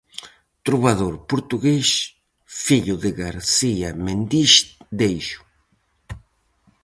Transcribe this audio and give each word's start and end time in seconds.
Trobador 0.65 1.15
portugués, 1.31 1.89
fillo 2.65 2.95
de 3.03 3.11
García 3.21 3.89
Mendiz 4.05 4.53
d'Eixo. 4.97 5.41